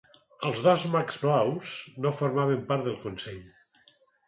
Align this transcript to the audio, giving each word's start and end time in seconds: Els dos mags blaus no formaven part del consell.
Els 0.47 0.61
dos 0.67 0.85
mags 0.95 1.19
blaus 1.25 1.75
no 2.07 2.15
formaven 2.23 2.65
part 2.73 2.91
del 2.91 2.99
consell. 3.07 3.41